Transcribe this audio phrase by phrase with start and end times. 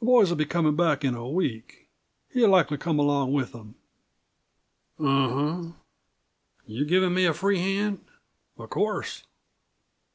[0.00, 1.90] "The boys'll be comin' back in a week.
[2.30, 3.74] He'll likely come along with them."
[4.98, 5.76] "U um.
[6.66, 8.02] You're giving me a free hand?"
[8.56, 9.24] "Of course."